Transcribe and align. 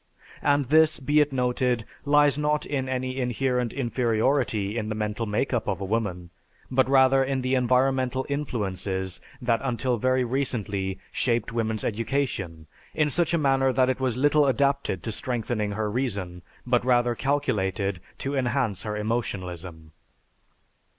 And 0.41 0.65
this, 0.65 0.99
be 0.99 1.19
it 1.19 1.31
noted, 1.31 1.85
lies 2.05 2.35
not 2.35 2.65
in 2.65 2.89
any 2.89 3.17
inherent 3.19 3.71
inferiority 3.71 4.75
in 4.75 4.89
the 4.89 4.95
mental 4.95 5.27
make 5.27 5.53
up 5.53 5.67
of 5.67 5.79
woman, 5.79 6.31
but 6.71 6.89
rather 6.89 7.23
in 7.23 7.41
the 7.43 7.53
environmental 7.53 8.25
influences 8.27 9.21
that 9.43 9.59
until 9.63 9.97
very 9.97 10.23
recently 10.23 10.97
shaped 11.11 11.51
woman's 11.53 11.83
education 11.85 12.65
in 12.95 13.11
such 13.11 13.31
a 13.35 13.37
manner 13.37 13.71
that 13.71 13.89
it 13.91 13.99
was 13.99 14.17
little 14.17 14.47
adapted 14.47 15.03
to 15.03 15.11
strengthening 15.11 15.73
her 15.73 15.87
reason, 15.87 16.41
but 16.65 16.83
rather 16.83 17.13
calculated 17.13 18.01
to 18.17 18.35
enhance 18.35 18.81
her 18.81 18.97
emotionalism. 18.97 19.91